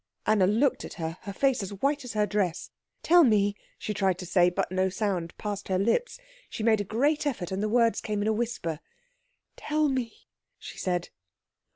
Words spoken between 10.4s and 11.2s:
she said.